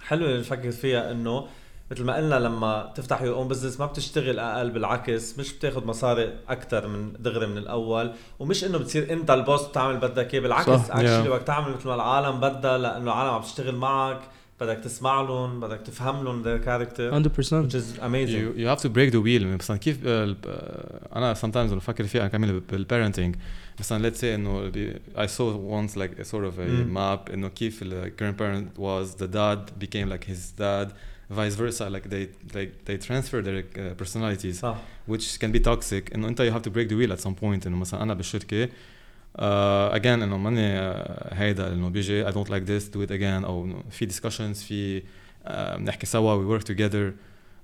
[0.01, 1.47] حلو اللي نفكر فيها انه
[1.90, 6.32] مثل ما قلنا لما تفتح يور اون بزنس ما بتشتغل أقل بالعكس مش بتاخذ مصاري
[6.48, 10.96] أكثر من دغري من الأول ومش إنه بتصير أنت البوس بتعمل بدك إياه بالعكس صح.
[10.96, 11.28] اكشلي Yeah.
[11.28, 14.20] بدك تعمل مثل ما العالم بدها لأنه العالم عم تشتغل معك
[14.60, 18.80] بدك تسمع لهم بدك تفهم لهم their character 100% which is amazing You, you have
[18.82, 23.36] to break the wheel مثلا كيف آه، آه، أنا sometimes لما بفكر فيها كمان بالبارنتنج
[23.80, 26.96] مثلا let's say إنه the- I saw once like a sort of a Mm.
[26.96, 30.88] map إنه كيف ال grandparent was the dad became like his dad
[31.29, 36.15] vice versa like they they they transfer their uh, personalities صح which can be toxic
[36.15, 38.65] انه انت you have to break the wheel at some point انه مثلا انا بالشركه
[38.65, 43.45] uh, again انه ماني uh, هيدا انه بيجي I don't like this do it again
[43.45, 47.13] او إنه في discussions في uh, بنحكي سوا we work together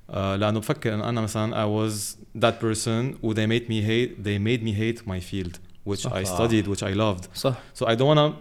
[0.09, 4.23] uh, لانه بفكر انه انا مثلا I was that person who they made me hate
[4.23, 5.53] they made me hate my field
[5.89, 6.37] which I صح.
[6.37, 8.33] studied which I loved صح so I don't wanna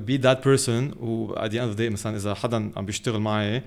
[0.00, 3.20] be that person who at the end of the day مثلا اذا حدا عم بيشتغل
[3.20, 3.62] معي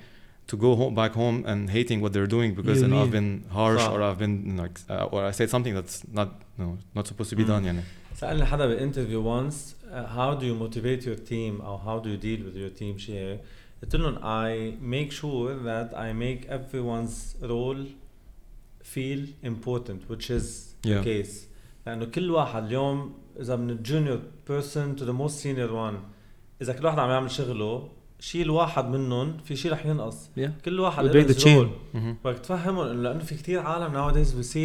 [0.51, 3.11] to go home, back home and hating what they're doing because You you know, I've
[3.11, 3.41] mean.
[3.43, 3.91] been harsh صح.
[3.93, 6.29] or I've been like uh, or I said something that's not
[6.61, 7.47] no not supposed to be Mm.
[7.47, 7.81] done يعني
[8.15, 9.55] سألني حدا بانترفيو once
[9.91, 12.97] uh, how do you motivate your team او how do you deal with your team
[12.97, 13.39] شيء هيك
[13.83, 17.85] قلت لهم I make sure that I make everyone's role
[18.83, 21.03] feel important which is the Yeah.
[21.03, 21.47] case
[21.85, 24.19] لأنه كل واحد اليوم إذا من الجونيور
[24.49, 25.95] person to the most senior one
[26.61, 27.89] إذا كل واحد عم يعمل شغله
[28.22, 30.64] شيل واحد منهم في شيء رح ينقص Yeah.
[30.64, 31.12] كل واحد له.
[31.94, 31.98] Mhm.
[32.24, 33.94] بدك تفهمهم لأنه في كتير عالم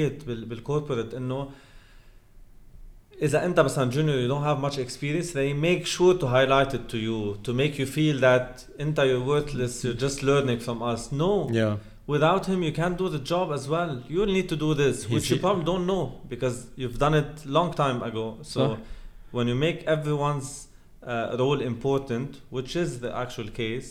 [0.10, 1.50] it بال- بالكوربريت انه
[3.22, 6.92] اذا انت مثلا junior you don't have much experience they make sure to highlight it
[6.94, 11.12] to you to make you feel that انت you're worthless you're just learning from us
[11.12, 11.76] no Yeah.
[12.14, 15.14] without him you can't do the job as well you'll need to do this He's
[15.14, 18.62] which you probably don't know because you've done it long time ago so
[19.36, 20.66] when you make everyone's uh,
[21.43, 23.89] role important which is the actual case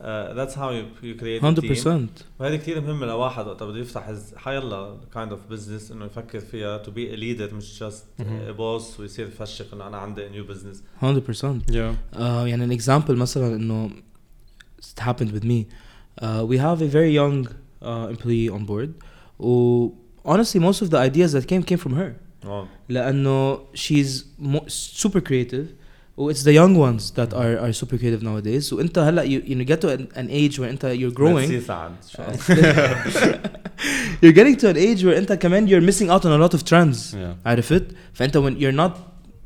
[0.00, 2.08] uh, that's how you, you create a team 100%
[2.40, 6.82] وهذه كثير مهمة لواحد وقت بده يفتح his- حيلا kind of business انه يفكر فيها
[6.82, 8.50] to be a leader مش just Mhm.
[8.50, 12.16] a boss ويصير يفشخ انه انا عندي a new business 100% Yeah.
[12.16, 13.90] uh, يعني an example مثلا انه
[14.80, 15.64] it happened with me
[16.20, 17.46] uh, we have a very young
[17.82, 18.90] uh, employee on board
[19.40, 19.88] و
[20.26, 22.12] honestly most of the ideas that came came from her
[22.44, 22.64] wow.
[22.88, 25.85] لانه she's mo- super creative و
[26.18, 29.80] it's the young ones that are are super creative nowadays وانت هلا you, you get
[29.80, 33.62] to an, an age where انت you're growing ميرسي سعد شو قصدك؟
[34.22, 36.64] you're getting to an age where انت كمان you're missing out on a lot of
[36.64, 37.34] trends Yeah.
[37.46, 38.92] عرفت فانت when you're not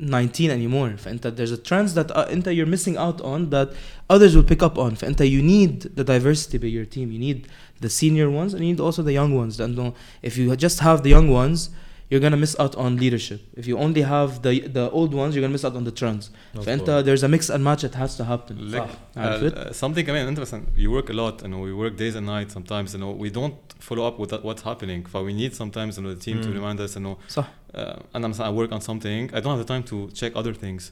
[0.00, 3.68] 19 anymore فانت there's a trends that uh, انت you're missing out on that
[4.10, 7.46] others will pick up on فانت you need the diversity by your team you need
[7.80, 9.92] the senior ones and you need also the young ones لانه
[10.26, 11.70] if you just have the young ones
[12.10, 15.44] you're gonna miss out on leadership if you only have the the old ones you're
[15.46, 16.24] gonna miss out on the trends
[16.66, 20.00] فانت there's a mix and match that has to happen Like, عرفت؟ uh, uh, something
[20.06, 22.98] كمان انت مثلا you work a lot and we work days and nights sometimes you
[22.98, 23.56] know we don't
[23.88, 26.48] follow up with that, what's happening ف we need sometimes you know, the team to
[26.48, 26.58] Mm.
[26.58, 27.78] remind us you know صح uh,
[28.16, 30.82] انا مثلا I work on something I don't have the time to check other things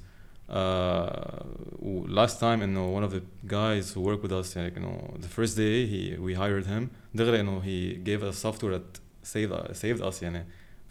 [0.58, 3.22] uh, last time you know one of the
[3.58, 6.82] guys who work with us like you know the first day he we hired him
[7.14, 7.78] دغري you know he
[8.10, 8.90] gave us software that
[9.34, 10.44] saved uh, saved us يعني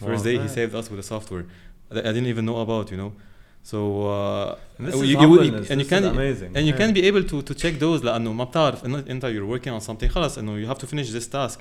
[0.08, 0.28] first Wow.
[0.30, 0.58] day he Yeah.
[0.60, 1.46] saved us with a software
[1.96, 3.12] that I didn't even know about you know
[3.72, 5.66] so uh, And this you- is you- you- humbleness.
[5.72, 6.52] and you This can is amazing.
[6.58, 6.82] and you Yeah.
[6.82, 9.82] can be able to to check those لانه ما بتعرف انه انت you're working on
[9.90, 11.58] something خلص انه you have to finish this task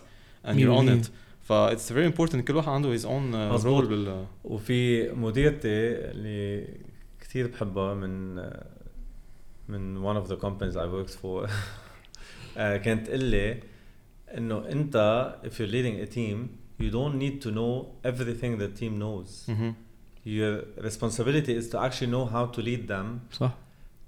[0.47, 1.07] and you're on مية it
[1.41, 3.85] ف it's very important كل واحد عنده his own uh, مظبوط.
[3.85, 5.69] role بال وفي مديرتي
[6.11, 6.69] اللي
[7.21, 8.35] كثير بحبها من
[9.69, 11.51] من one of the companies I worked for
[12.57, 13.61] آه، كانت تقول لي
[14.37, 14.97] انه انت
[15.45, 16.39] if you're leading a team
[16.78, 19.46] you don't need to know everything the team knows.
[19.48, 19.72] Mm-hmm.
[20.24, 23.22] Your responsibility is to actually know how to lead them.
[23.32, 23.52] So.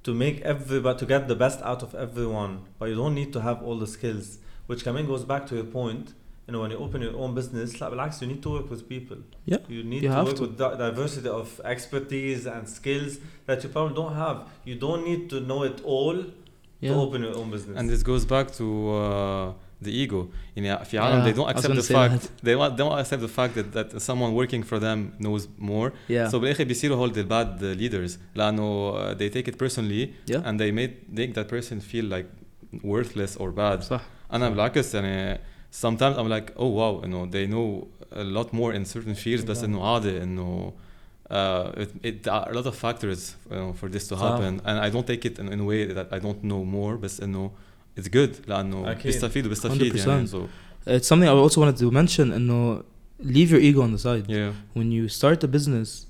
[0.03, 3.41] To make everybody to get the best out of everyone, but you don't need to
[3.41, 4.38] have all the skills.
[4.67, 6.13] Which coming goes back to your point.
[6.47, 8.21] You know, when you open your own business, relax.
[8.21, 9.17] You need to work with people.
[9.45, 10.41] Yeah, you need you to work to.
[10.43, 14.47] with diversity of expertise and skills that you probably don't have.
[14.63, 16.17] You don't need to know it all
[16.79, 16.91] yeah.
[16.91, 17.77] to open your own business.
[17.77, 18.91] And this goes back to.
[18.91, 19.53] Uh,
[19.84, 22.22] the ego يعني في عالم Yeah, they don't I was accept gonna the say fact
[22.22, 22.44] that.
[22.46, 25.92] they want they don't accept the fact that that someone working for them knows more
[26.08, 30.48] yeah so بالاخر بيصيروا هول the bad leaders لانه uh, they take it personally yeah
[30.48, 32.26] and they made make that person feel like
[32.84, 34.00] worthless or bad صح
[34.32, 35.40] انا بالعكس يعني
[35.82, 39.60] sometimes I'm like oh wow انه they know a lot more in certain fields بس
[39.60, 39.64] Yeah.
[39.64, 40.72] انه عادي انه
[41.30, 41.34] uh,
[41.82, 44.20] it, it there are a lot of factors you know, for this to صح.
[44.38, 46.96] happen and I don't take it in, in a way that I don't know more
[47.02, 47.50] بس انه
[48.00, 49.02] it's good لانه أكيد.
[49.06, 50.08] بيستفيد وبيستفيد 100%.
[50.08, 50.37] يعني so
[50.87, 52.82] it's something I also wanted to mention انه
[53.22, 56.06] leave your ego on the side yeah when you start a business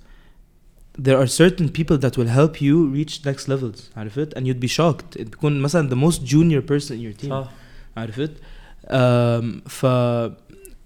[1.06, 4.68] there are certain people that will help you reach next levels عرفت and you'd be
[4.68, 7.50] shocked it بيكون مثلا the most junior person in your team صح
[7.96, 8.30] عرفت
[8.86, 9.86] um, ف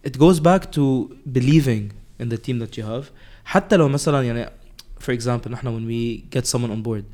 [0.07, 3.05] it goes back to believing in the team that you have
[3.45, 4.51] حتى لو مثلا يعني
[5.01, 7.05] for example نحن when we get someone on board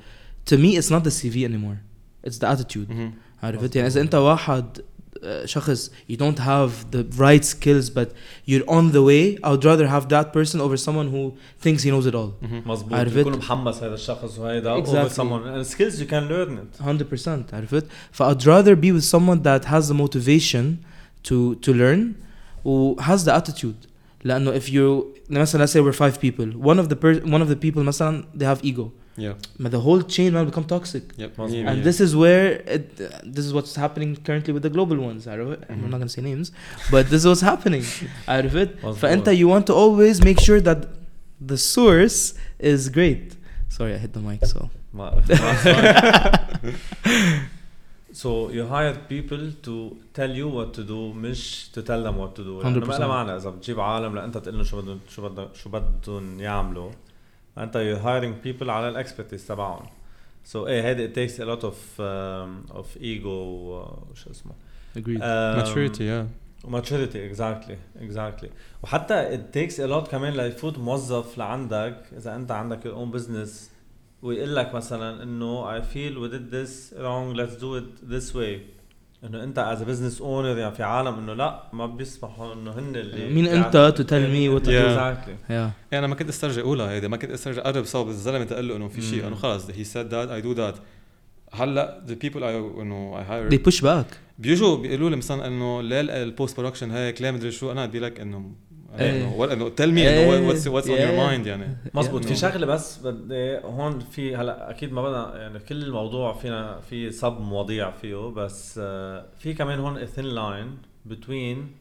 [0.50, 1.78] to me it's not the CV anymore
[2.26, 3.10] it's the attitude Mhm.
[3.42, 8.08] عرفت يعني اذا انت واحد uh, شخص you don't have the right skills but
[8.50, 11.22] you're on the way I would rather have that person over someone who
[11.64, 12.66] thinks he knows it all Mhm.
[12.68, 14.88] مظبوط عرفت؟ يكون محمس هذا الشخص وهيدا Exactly.
[14.88, 19.04] over someone and skills you can learn it 100% عرفت ف I'd rather be with
[19.04, 20.64] someone that has the motivation
[21.28, 22.00] to to learn
[22.64, 23.88] who has the attitude
[24.24, 27.48] لانه if you مثلا let's say we're five people one of the per one of
[27.50, 31.30] the people مثلا they have ego yeah but the whole chain will become toxic yep
[31.38, 31.50] مظبوط.
[31.50, 31.84] yeah, and yeah.
[31.88, 32.46] this is where
[32.76, 32.84] it,
[33.36, 35.90] this is what's happening currently with the global ones عرفت I'm Mhm.
[35.92, 36.48] not gonna say names
[36.90, 37.84] but this is what's happening
[38.28, 38.94] عرفت مظبوط.
[38.96, 40.80] فانت you want to always make sure that
[41.50, 42.34] the source
[42.72, 43.26] is great
[43.78, 45.22] sorry I hit the mic so ما
[48.22, 49.74] So you hire people to
[50.18, 53.00] tell you what to do مش to tell them what to do لأنه ما 100%.
[53.00, 56.90] لها معنى إذا بتجيب عالم لأنت تقول لهم شو بدهم شو بدهم شو بدهم يعملوا
[57.58, 59.86] أنت you're hiring people على الاكسبرتيز تبعهم
[60.52, 64.52] So ايه هيدي it takes a lot of um, of ego uh, شو اسمه
[64.96, 66.26] agreed um, maturity yeah
[66.68, 68.48] maturity exactly exactly
[68.82, 73.74] وحتى it takes a lot كمان ليفوت موظف لعندك اذا انت عندك your own business
[74.22, 78.60] ويقول لك مثلا انه I feel we did this wrong let's do it this way
[79.23, 83.29] إنه أنت a business owner يعني في عالم إنه لا ما بيسمحوا إنه هن اللي
[83.29, 84.71] مين يعني me what to do?
[84.71, 85.51] exactly Yeah.
[85.51, 88.75] يعني أنا ما كنت أسترجع أقولها هيدي ما كنت أسترجع اقرب صوب الزلمة تقول له
[88.75, 89.27] إنه في شيء.
[89.27, 90.79] إنه خلص he said that I do that
[91.51, 94.15] هلأ the people I إنه I hire They push back.
[94.39, 98.19] بيجوا بيقولوا لي مثلا إنه ليه البوست برودكشن هيك ليه مدري شو أنا بدي لك.
[98.19, 98.51] إنه
[99.35, 100.49] ولا- انه tell me إنه إيه.
[100.53, 101.43] what's what's on your Yeah.
[101.43, 105.83] mind يعني مزبوط في شغلة بس بدي هون في هلا أكيد ما بدنا يعني كل
[105.83, 111.71] الموضوع فينا في صب مواضيع فيه بس آه، في كمان هون ثين لاين بتوين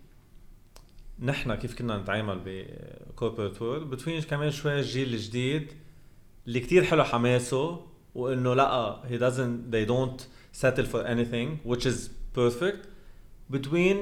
[1.23, 5.73] نحن كيف كنا نتعامل بكوربريت وورد بتوين كمان شوي الجيل الجديد
[6.47, 7.81] اللي كتير حلو حماسه
[8.15, 10.23] وإنه لأ he doesn't they don't
[10.65, 12.83] settle for anything which is perfect
[13.57, 13.97] between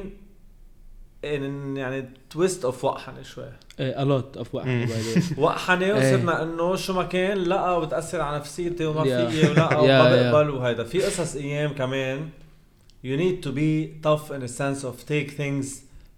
[1.23, 5.39] يعني twist of وقحنه شوي a lot of what by the way.
[5.39, 5.93] وقحنه إيه.
[6.15, 9.03] وصرنا إنه شو ما كان لا بتاثر على نفسيتي وما.
[9.03, 10.31] فيي ولا وما.
[10.33, 12.29] بقبل وهيدا في قصص أيام كمان
[13.05, 15.67] you need to be tough in a sense of take things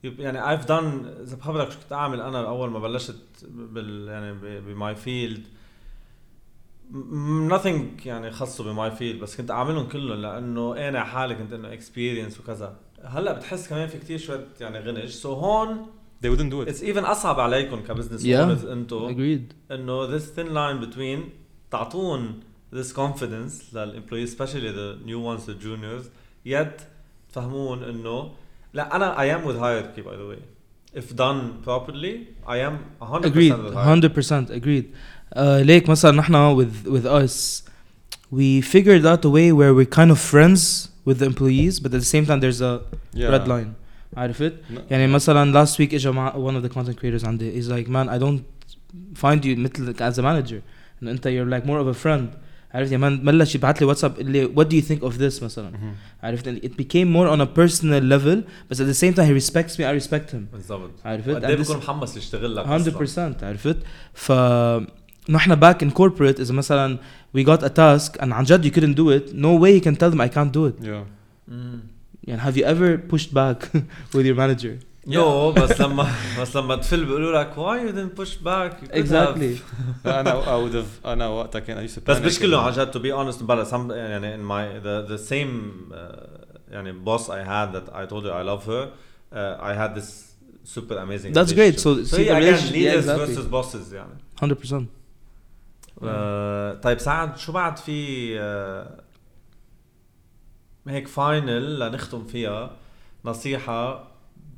[0.04, 3.16] you- يعني I've done إذا بخبرك شو كنت أعمل أنا اول ما بلشت
[3.48, 5.42] بال يعني بماي فيلد
[7.50, 12.40] nothing يعني خاصه بماي فيلد بس كنت أعملهم كلهم لأنه أنا حالي كنت إنه اكسبيرينس
[12.40, 15.85] وكذا هلا بتحس كمان في كتير شويه يعني غنج سو so هون
[16.25, 18.27] they wouldn't do it اتس ايفن اصعب عليكم كبزنس Yeah.
[18.39, 19.71] اونرز انتو Agreed.
[19.73, 21.19] انه this thin line between
[21.71, 22.39] تعطون
[22.75, 26.05] this confidence للامبلوي especially the new ones the juniors
[26.47, 26.81] yet
[27.31, 28.31] تفهمون انه
[28.73, 30.41] لا انا I am with hierarchy by the way
[30.99, 32.15] if done properly
[32.47, 33.53] I am 100% Agreed.
[33.53, 34.85] with hierarchy 100% agreed.
[35.35, 37.63] Uh, ليك مثلا نحن with with us
[38.31, 42.01] we figured out a way where we're kind of friends with the employees but at
[42.01, 42.79] the same time there's a
[43.15, 43.29] yeah.
[43.29, 43.67] red line
[44.17, 44.79] عارفت؟ No.
[44.91, 48.09] يعني مثلا last week اجى مع one of the content creators عندي he's like man
[48.09, 48.41] I don't
[49.23, 50.61] find you مثل as a manager
[51.03, 52.37] انه انت you're like more of a friend
[52.73, 55.43] عرفت يا مان بلش يبعث لي واتساب يقول لي what do you think of this
[55.43, 55.93] مثلا مهم.
[56.23, 58.37] عرفت it became more on a personal level
[58.69, 61.55] but at the same time he respects me I respect him بالضبط عرفت قد ايه
[61.55, 63.35] And this- بكون محمس يشتغل لك 100% أصلاً.
[63.41, 63.77] عرفت
[64.13, 64.31] ف
[65.29, 66.97] نحن back in corporate اذا مثلا
[67.35, 69.95] we got a task and عن جد you couldn't do it no way you can
[69.95, 71.03] tell them I can't do it yeah
[71.47, 71.79] مم.
[72.23, 73.69] يعني have you ever pushed back
[74.15, 76.07] with your manager يو بس لما
[76.41, 80.07] بس لما تفل بيقولوا لك why you didn't push back you could exactly have.
[80.07, 82.67] انا I would have انا وقتها كان I used to بس panic مش كلهم إنه-
[82.67, 86.27] عن جد to be honest بلا some يعني in my the the same uh,
[86.71, 90.09] يعني boss I had that I told you I love her uh, I had this
[90.75, 91.75] super amazing That's great.
[91.75, 91.79] relationship.
[91.79, 93.35] So, so see yeah, the again relation- leaders yeah, exactly.
[93.35, 94.83] versus bosses يعني 100%
[96.04, 99.00] آه، طيب سعد شو بعد في آه،
[100.88, 102.76] هيك فاينل لنختم فيها؟
[103.24, 104.08] نصيحة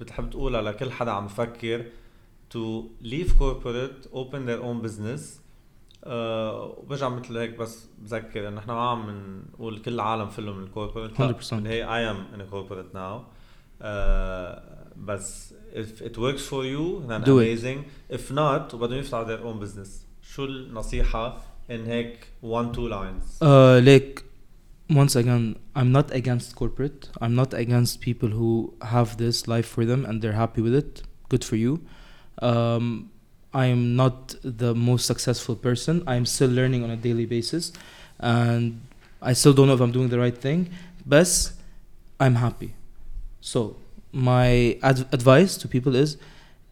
[0.01, 1.85] بتحب تقولها لكل حدا عم يفكر
[2.55, 5.21] to leave corporate open their own business.
[6.05, 9.11] آه، وبرجع مثل هيك بس بذكر انه إحنا ما عم
[9.55, 11.53] نقول كل العالم فله من الكوربريت 100%.
[11.67, 13.21] هي I am in a corporate now.
[13.83, 14.63] آه،
[14.97, 17.59] بس if it works for you then Do it.
[17.59, 17.85] amazing.
[18.17, 19.89] If not وبدهم يفتحوا their own business.
[20.30, 24.24] شو النصيحة in هيك one two lines Uh, like
[24.90, 27.10] once again, I'm not against corporate.
[27.20, 31.02] I'm not against people who have this life for them and they're happy with it.
[31.30, 31.82] Good for you.
[32.42, 33.10] Um,
[33.54, 36.04] I am not the most successful person.
[36.06, 37.72] I'm still learning on a daily basis,
[38.20, 38.82] and
[39.22, 40.70] I still don't know if I'm doing the right thing.
[41.06, 41.52] But
[42.20, 42.74] I'm happy.
[43.42, 43.78] So
[44.12, 46.18] my ad- advice to people is,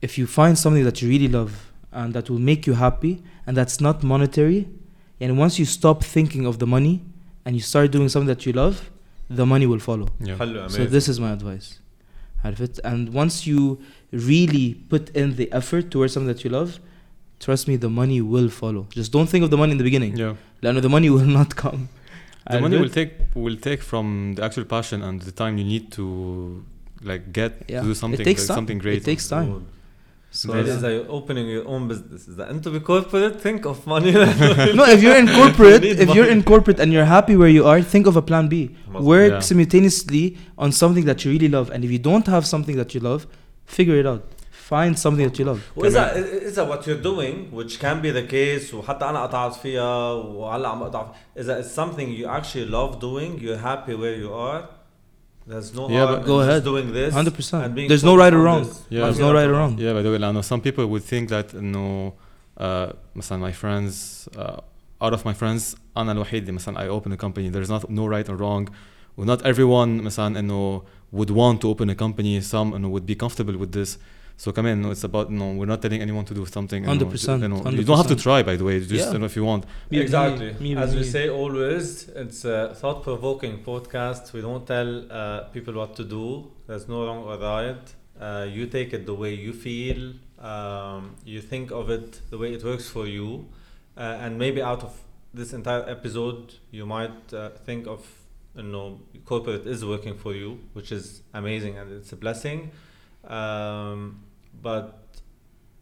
[0.02, 3.54] if you find something that you really love and that will make you happy, and
[3.60, 4.62] that's not monetary,
[5.22, 6.96] and once you stop thinking of the money
[7.46, 8.76] and you start doing something that you love,
[9.40, 10.08] the money will follow.
[10.30, 11.68] yeah حلو So amazing this is my advice.
[12.46, 12.80] عرفت?
[12.92, 13.60] And once you
[14.12, 16.72] really put in the effort towards something that you love,
[17.46, 18.84] trust me, the money will follow.
[19.00, 20.14] Just don't think of the money in the beginning.
[20.24, 21.82] yeah لأنه the money will not come.
[22.52, 22.94] the money will عرفت?
[23.00, 23.12] take
[23.46, 26.06] will take from the actual passion and the time you need to
[27.10, 27.82] like get Yeah.
[27.82, 28.58] to do something it takes like time.
[28.60, 29.50] something great It takes time.
[30.32, 30.62] So So yeah.
[30.64, 34.12] إذا you're opening your own business إذا أنت بكوربريت think of money
[34.80, 36.32] no, if you're in corporate, You need if you're money.
[36.40, 38.70] in corporate and you're happy where you are, think of a plan B.
[38.92, 39.04] مظبوط.
[39.04, 39.40] Work Yeah.
[39.42, 41.68] simultaneously on something that you really love.
[41.74, 43.22] And if you don't have something that you love,
[43.66, 44.22] figure it out.
[44.74, 45.60] Find something that you love.
[45.76, 46.16] واذا
[46.48, 50.84] اذا what you're doing which can be the case وحتى انا قطعت فيها وهلا عم
[50.84, 54.62] اقطع اذا it's something you actually love doing you're happy where you are
[55.48, 56.64] there's no Yeah, harm but in go just ahead.
[56.72, 57.66] doing this 100%.
[57.66, 58.64] and being There's no focused right or on wrong.
[58.64, 58.82] this.
[58.90, 59.00] Yeah.
[59.00, 59.74] ما There's في no right right or or wrong.
[59.80, 62.14] Yeah, by the way, I know some people would think that انه
[62.60, 64.60] uh, مثلا my friends uh,
[65.06, 68.06] out of my friends انا الوحيد اللي مثلا I open a company there's not no
[68.08, 68.72] right or wrong
[69.18, 70.82] و not everyone مثلا انه
[71.16, 73.98] would want to open a company some انه would be comfortable with this
[74.43, 76.81] So come in, no, it's about no, we're not telling anyone to do something.
[76.85, 78.77] you know, 100%, You, know, you don't have to try, by the way.
[78.79, 79.13] Just Yeah.
[79.15, 79.63] you know, if you want.
[79.91, 80.49] Me- exactly.
[80.65, 81.87] me- me- As we say always,
[82.23, 84.23] it's a thought-provoking podcast.
[84.37, 86.25] We don't tell uh, people what to do.
[86.69, 87.85] There's no wrong or right.
[88.21, 90.01] Uh, you take it the way you feel.
[90.53, 91.03] Um,
[91.35, 93.29] you think of it the way it works for you,
[93.97, 94.93] uh, and maybe out of
[95.39, 98.01] this entire episode, you might uh, think of
[98.55, 102.59] you know corporate is working for you, which is amazing and it's a blessing.
[103.39, 104.01] Um,
[104.62, 104.86] but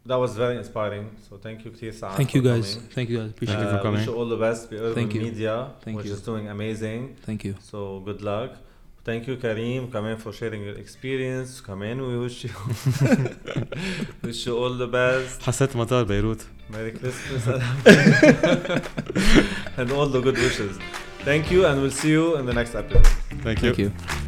[0.04, 1.06] that was very inspiring.
[1.28, 2.00] So thank you, Keith.
[2.00, 2.76] Thank you guys.
[2.96, 3.30] Thank you guys.
[3.30, 3.78] Appreciate Thank you it.
[3.78, 4.00] for coming.
[4.00, 4.70] Wish you all the best.
[4.70, 5.20] Be Urban Thank you.
[5.20, 6.14] Media, Thank which you.
[6.14, 7.16] is doing amazing.
[7.28, 7.54] Thank you.
[7.60, 8.50] So good luck.
[9.04, 9.90] Thank you, Kareem.
[9.90, 11.60] Come in for sharing your experience.
[11.60, 12.00] Come in.
[12.10, 12.50] We wish you
[14.22, 15.42] wish you all the best.
[15.42, 16.46] حسيت مطار بيروت.
[16.70, 17.46] Merry Christmas
[19.76, 20.78] and all the good wishes.
[21.24, 23.06] Thank you, and we'll see you in the next episode.
[23.44, 23.74] Thank you.
[23.74, 24.25] Thank you.